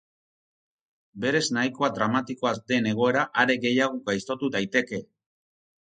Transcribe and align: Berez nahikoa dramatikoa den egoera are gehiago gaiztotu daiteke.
Berez 1.25 1.41
nahikoa 1.57 1.91
dramatikoa 1.99 2.53
den 2.73 2.89
egoera 2.95 3.27
are 3.45 3.59
gehiago 3.67 4.03
gaiztotu 4.11 4.55
daiteke. 4.57 5.05